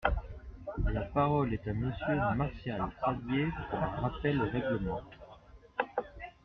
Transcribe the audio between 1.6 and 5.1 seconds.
à Monsieur Martial Saddier, pour un rappel au règlement.